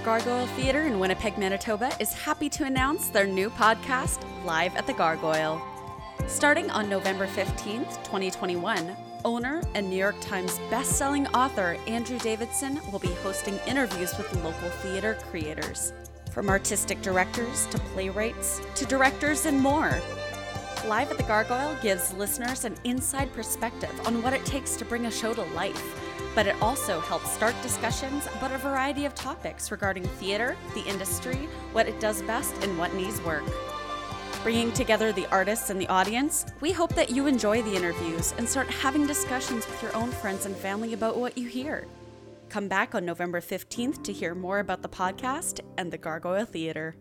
Gargoyle 0.00 0.46
Theatre 0.48 0.82
in 0.82 0.98
Winnipeg, 1.00 1.36
Manitoba 1.38 1.90
is 1.98 2.12
happy 2.12 2.48
to 2.50 2.64
announce 2.64 3.08
their 3.08 3.26
new 3.26 3.50
podcast, 3.50 4.24
Live 4.44 4.76
at 4.76 4.86
the 4.86 4.92
Gargoyle. 4.92 5.60
Starting 6.26 6.70
on 6.70 6.88
November 6.88 7.26
15th, 7.26 7.96
2021, 8.04 8.96
owner 9.24 9.62
and 9.74 9.88
New 9.88 9.96
York 9.96 10.14
Times 10.20 10.60
best-selling 10.70 11.26
author 11.28 11.76
Andrew 11.86 12.18
Davidson 12.18 12.80
will 12.92 13.00
be 13.00 13.12
hosting 13.22 13.58
interviews 13.66 14.16
with 14.16 14.32
local 14.44 14.68
theater 14.82 15.18
creators, 15.30 15.92
from 16.30 16.48
artistic 16.48 17.02
directors 17.02 17.66
to 17.66 17.78
playwrights 17.78 18.60
to 18.76 18.86
directors 18.86 19.46
and 19.46 19.58
more. 19.58 20.00
Live 20.86 21.10
at 21.10 21.16
the 21.16 21.24
Gargoyle 21.24 21.76
gives 21.82 22.12
listeners 22.14 22.64
an 22.64 22.76
inside 22.84 23.32
perspective 23.32 23.92
on 24.06 24.22
what 24.22 24.32
it 24.32 24.44
takes 24.44 24.76
to 24.76 24.84
bring 24.84 25.06
a 25.06 25.10
show 25.10 25.34
to 25.34 25.42
life, 25.54 26.07
but 26.38 26.46
it 26.46 26.54
also 26.62 27.00
helps 27.00 27.32
start 27.32 27.52
discussions 27.62 28.28
about 28.36 28.52
a 28.52 28.58
variety 28.58 29.04
of 29.04 29.12
topics 29.16 29.72
regarding 29.72 30.04
theater, 30.04 30.56
the 30.72 30.82
industry, 30.82 31.48
what 31.72 31.88
it 31.88 31.98
does 31.98 32.22
best, 32.22 32.54
and 32.62 32.78
what 32.78 32.94
needs 32.94 33.20
work. 33.22 33.42
Bringing 34.44 34.70
together 34.70 35.10
the 35.10 35.26
artists 35.32 35.70
and 35.70 35.80
the 35.80 35.88
audience, 35.88 36.46
we 36.60 36.70
hope 36.70 36.94
that 36.94 37.10
you 37.10 37.26
enjoy 37.26 37.60
the 37.62 37.74
interviews 37.74 38.34
and 38.38 38.48
start 38.48 38.68
having 38.68 39.04
discussions 39.04 39.66
with 39.66 39.82
your 39.82 39.96
own 39.96 40.12
friends 40.12 40.46
and 40.46 40.54
family 40.54 40.92
about 40.92 41.16
what 41.16 41.36
you 41.36 41.48
hear. 41.48 41.88
Come 42.50 42.68
back 42.68 42.94
on 42.94 43.04
November 43.04 43.40
15th 43.40 44.04
to 44.04 44.12
hear 44.12 44.36
more 44.36 44.60
about 44.60 44.82
the 44.82 44.88
podcast 44.88 45.58
and 45.76 45.92
the 45.92 45.98
Gargoyle 45.98 46.44
Theater. 46.44 46.94